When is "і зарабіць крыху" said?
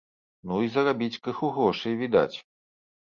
0.67-1.49